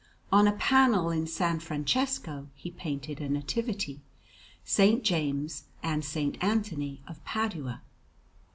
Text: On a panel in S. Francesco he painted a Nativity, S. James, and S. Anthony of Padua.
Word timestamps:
On 0.31 0.47
a 0.47 0.53
panel 0.53 1.11
in 1.11 1.27
S. 1.27 1.61
Francesco 1.63 2.47
he 2.55 2.71
painted 2.71 3.21
a 3.21 3.29
Nativity, 3.29 4.01
S. 4.65 4.97
James, 5.03 5.65
and 5.83 6.01
S. 6.01 6.17
Anthony 6.41 7.03
of 7.07 7.23
Padua. 7.23 7.83